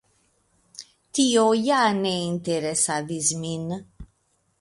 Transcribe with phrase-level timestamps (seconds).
[1.17, 3.69] Tio ja ne interesadis min.